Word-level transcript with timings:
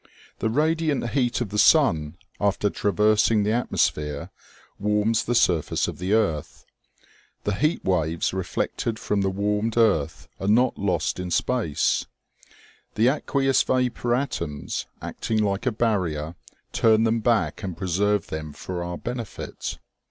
The 0.39 0.49
radiant 0.49 1.11
heat 1.11 1.41
of 1.41 1.49
the 1.49 1.59
sun, 1.59 2.17
after 2.39 2.71
traversing 2.71 3.43
the 3.43 3.51
atmos 3.51 3.87
phere, 3.91 4.31
warms 4.79 5.23
the 5.23 5.35
surface 5.35 5.87
of 5.87 5.99
the 5.99 6.13
earth. 6.13 6.65
The 7.43 7.53
heat 7.53 7.85
waves 7.85 8.33
reflected 8.33 8.97
from 8.97 9.21
the 9.21 9.29
warmed 9.29 9.77
earth 9.77 10.27
are 10.39 10.47
not 10.47 10.75
lost 10.75 11.19
in 11.19 11.29
space. 11.29 12.07
The 12.95 13.09
aqueous 13.09 13.61
vapor 13.61 14.15
atoms, 14.15 14.87
acting 15.03 15.37
like 15.37 15.67
a 15.67 15.71
barrier, 15.71 16.33
turn 16.71 17.03
them 17.03 17.19
back 17.19 17.61
and 17.61 17.77
preserve 17.77 18.25
them 18.25 18.53
for 18.53 18.83
our 18.83 18.97
benefit. 18.97 19.77